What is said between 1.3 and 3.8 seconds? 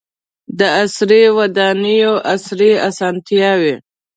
ودانیو عصري اسانتیاوې.